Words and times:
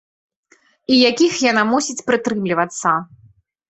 І 0.95 0.97
якіх 1.09 1.33
яна 1.51 1.69
мусіць 1.77 2.01
прытрымлівацца. 2.11 3.01